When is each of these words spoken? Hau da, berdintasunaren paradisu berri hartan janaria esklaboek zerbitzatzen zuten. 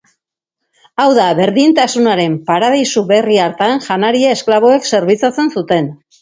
Hau 1.01 1.09
da, 1.17 1.25
berdintasunaren 1.39 2.37
paradisu 2.47 3.03
berri 3.13 3.37
hartan 3.45 3.85
janaria 3.89 4.33
esklaboek 4.39 4.89
zerbitzatzen 4.95 5.55
zuten. 5.61 5.93